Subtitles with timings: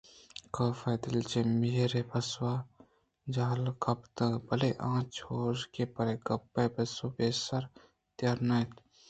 [0.55, 2.67] کاف ءِ دل چہ میر ءِ پسو ءَ
[3.33, 7.71] جہلگ ءَ کپت بلئے آ چوشں کہ پرے گپ ءِ پسو ءَ پیسرءَ
[8.17, 8.71] تیارنہ اَت